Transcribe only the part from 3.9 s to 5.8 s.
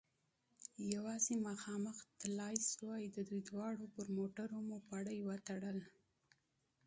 پر موټرو مو رسۍ و تړل.